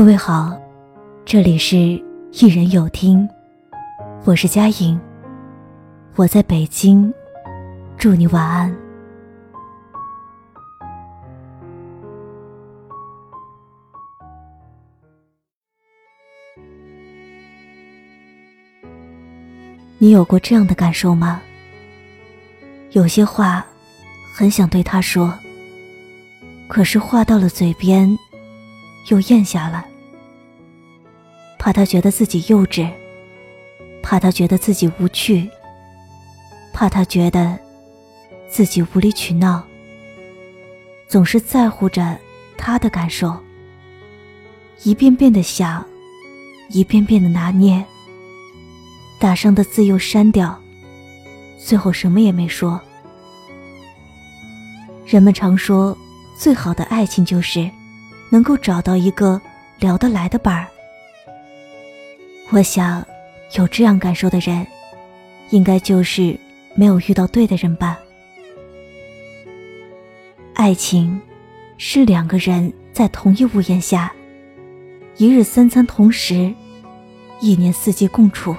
[0.00, 0.58] 各位好，
[1.26, 1.76] 这里是
[2.32, 3.28] 一人有听，
[4.24, 4.98] 我是佳颖，
[6.16, 7.12] 我在北京，
[7.98, 8.74] 祝你晚安。
[19.98, 21.42] 你有过这样的感受吗？
[22.92, 23.62] 有些话
[24.32, 25.30] 很想对他说，
[26.68, 28.18] 可是话到了嘴边。
[29.08, 29.84] 又咽下了，
[31.62, 32.90] 怕他觉得自己幼稚，
[34.02, 35.46] 怕他觉得自己无趣，
[36.72, 37.58] 怕他觉得
[38.48, 39.62] 自己无理取闹，
[41.06, 42.18] 总是在乎着
[42.56, 43.36] 他的感受，
[44.84, 45.84] 一遍遍的想，
[46.70, 47.84] 一遍遍的拿捏，
[49.18, 50.58] 打上的字又删掉，
[51.58, 52.80] 最后什么也没说。
[55.04, 55.94] 人们常说，
[56.38, 57.70] 最好的爱情就是。
[58.32, 59.42] 能够找到一个
[59.80, 60.68] 聊得来的伴儿，
[62.52, 63.06] 我想
[63.56, 64.66] 有这样感受的人，
[65.50, 66.36] 应该就是
[66.74, 67.96] 没有遇到对的人吧。
[70.54, 71.20] 爱情
[71.78, 74.12] 是两个人在同一屋檐下，
[75.16, 76.52] 一日三餐同食，
[77.40, 78.54] 一年四季共处。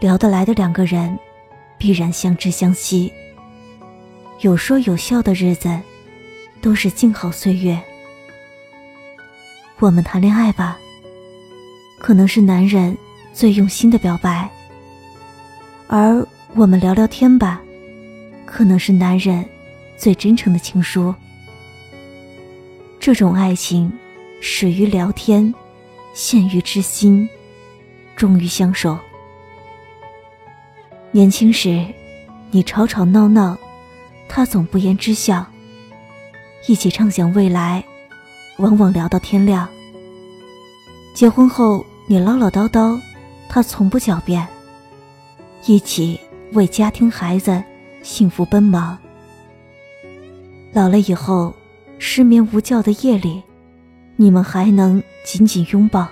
[0.00, 1.18] 聊得来的两个人，
[1.76, 3.12] 必然相知相惜，
[4.40, 5.78] 有说有笑的日子，
[6.62, 7.78] 都是静好岁月。
[9.78, 10.78] 我们谈恋爱吧，
[12.04, 12.94] 可能是男人
[13.32, 14.46] 最用心的表白；
[15.86, 16.22] 而
[16.54, 17.62] 我们聊聊天吧，
[18.44, 19.42] 可能是男人
[19.96, 21.14] 最真诚的情书。
[23.00, 23.90] 这种爱情，
[24.38, 25.54] 始于聊天，
[26.12, 27.26] 陷于知心，
[28.14, 28.98] 终于相守。
[31.10, 31.86] 年轻时，
[32.50, 33.56] 你吵吵闹闹，
[34.28, 35.46] 他总不言知晓，
[36.68, 37.82] 一起畅想未来。
[38.58, 39.66] 往往聊到天亮。
[41.14, 43.00] 结婚后，你唠唠叨叨，
[43.48, 44.46] 他从不狡辩。
[45.64, 46.20] 一起
[46.52, 47.62] 为家庭孩子
[48.02, 48.98] 幸福奔忙。
[50.72, 51.54] 老了以后，
[51.98, 53.42] 失眠无觉的夜里，
[54.16, 56.06] 你们还能紧紧拥抱，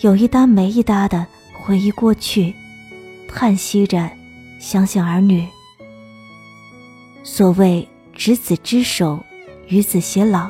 [0.00, 2.54] 有一搭没一搭的回忆过去，
[3.28, 4.08] 叹息着
[4.60, 5.44] 想想儿女。
[7.24, 9.18] 所谓执子之手，
[9.66, 10.48] 与子偕老。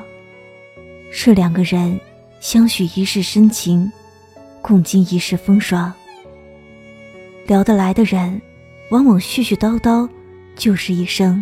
[1.10, 1.98] 是两个人
[2.38, 3.90] 相许一世深情，
[4.66, 5.94] 共经一世风霜。
[7.46, 8.42] 聊得来的人，
[8.90, 10.08] 往往絮絮叨叨
[10.56, 11.40] 就是一生；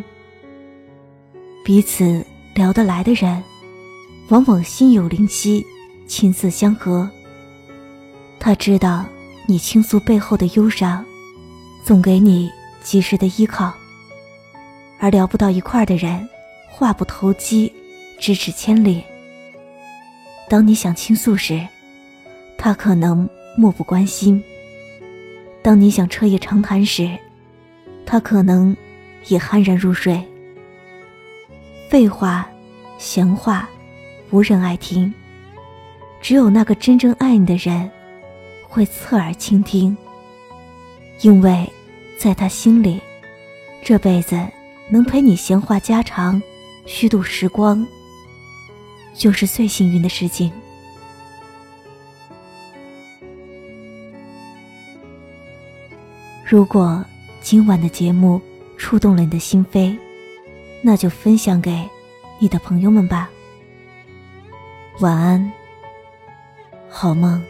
[1.64, 2.22] 彼此
[2.54, 3.42] 聊得来的人，
[4.28, 5.64] 往往心有灵犀，
[6.06, 7.10] 琴瑟相合。
[8.38, 9.06] 他知道
[9.46, 11.02] 你倾诉背后的忧伤，
[11.82, 12.52] 总给你
[12.82, 13.72] 及时的依靠；
[15.00, 16.28] 而聊不到一块的人，
[16.68, 17.72] 话不投机，
[18.20, 19.02] 咫尺千里。
[20.46, 21.66] 当你想倾诉时，
[22.64, 24.42] 他可能漠不关心；
[25.60, 27.14] 当你想彻夜长谈时，
[28.06, 28.74] 他可能
[29.26, 30.18] 也酣然入睡。
[31.90, 32.48] 废话、
[32.96, 33.68] 闲话，
[34.30, 35.12] 无人爱听。
[36.22, 37.90] 只有那个真正爱你的人，
[38.66, 39.94] 会侧耳倾听，
[41.20, 41.70] 因为
[42.16, 42.98] 在他心里，
[43.82, 44.40] 这辈子
[44.88, 46.42] 能陪你闲话家常、
[46.86, 47.86] 虚度时光。
[49.12, 50.50] 就是最幸运的事情。
[56.46, 57.02] 如果
[57.40, 58.40] 今晚的节目
[58.76, 59.96] 触动了你的心扉，
[60.82, 61.88] 那就分享给
[62.38, 63.30] 你的朋友们吧。
[65.00, 65.52] 晚安，
[66.90, 67.42] 好梦。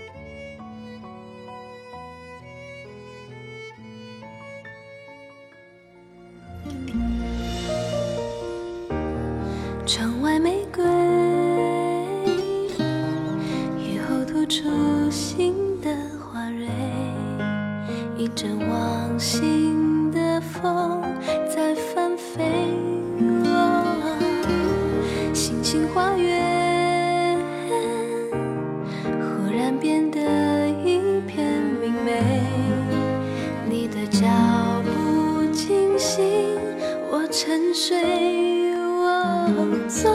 [40.05, 40.13] 所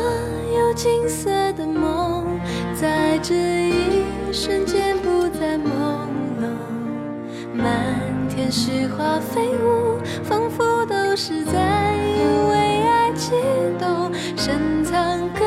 [0.55, 2.39] 有金色的梦
[2.79, 4.03] 在这一。
[4.31, 5.65] 瞬间不再朦
[6.39, 6.45] 胧，
[7.55, 7.67] 满
[8.29, 11.95] 天雪花飞舞，仿佛都是在
[12.51, 12.55] 为
[12.85, 13.31] 爱激
[13.79, 15.43] 动，深藏阁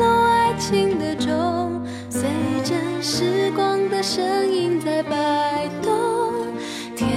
[0.00, 1.80] 楼爱情的钟，
[2.10, 2.22] 随
[2.64, 5.92] 着时光的声音在摆动，
[6.96, 7.08] 甜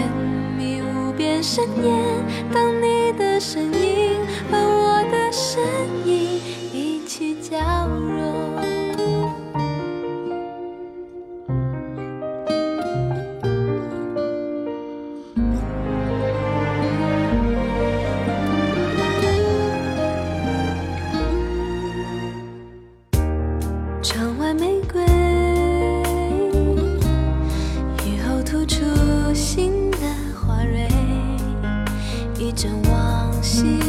[0.55, 1.91] 蜜无边深夜，
[2.53, 4.20] 当你的身影
[33.41, 33.80] 心。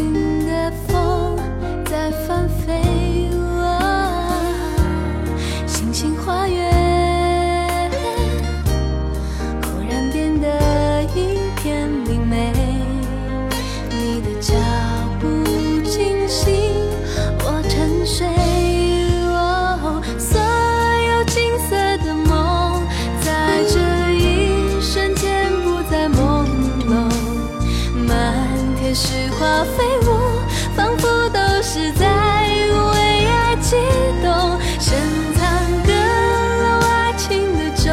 [28.94, 30.09] 雪花飞舞，
[30.77, 32.06] 仿佛都是在
[32.93, 33.77] 为爱激
[34.23, 34.61] 动。
[34.79, 34.99] 深
[35.35, 35.43] 藏
[35.87, 37.89] 的了爱情的钟，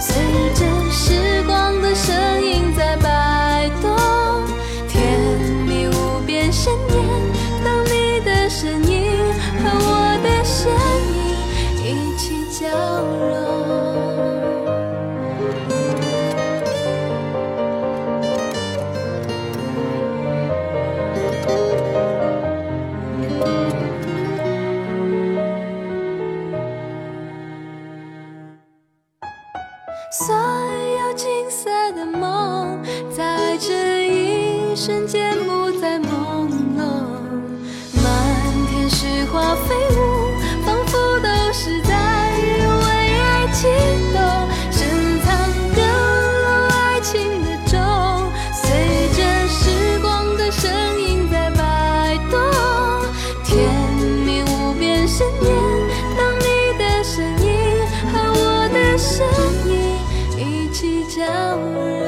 [0.00, 0.16] 随
[0.54, 3.94] 着时光的声音在摆动。
[4.88, 4.98] 甜
[5.66, 6.96] 蜜无边深渊，
[7.64, 9.32] 等你的身影
[9.62, 10.72] 和我的身
[11.14, 11.18] 影
[11.84, 13.55] 一起交融。
[34.76, 36.06] 瞬间不再朦
[36.76, 36.84] 胧，
[37.94, 38.04] 满
[38.70, 39.98] 天雪花飞舞，
[40.66, 41.94] 仿佛都是在
[42.36, 42.84] 为
[43.18, 43.70] 爱情
[44.12, 44.20] 动，
[44.70, 44.86] 深
[45.24, 45.26] 藏
[45.74, 45.80] 的
[46.44, 47.80] 落爱情的钟，
[48.52, 48.68] 随
[49.16, 50.70] 着时光的声
[51.00, 52.38] 音在摆动，
[53.44, 53.56] 甜
[54.26, 55.48] 蜜无边，深夜，
[56.18, 57.48] 当你的声音
[58.12, 59.26] 和我的声
[59.66, 59.72] 音
[60.36, 61.24] 一起交
[61.56, 62.05] 融。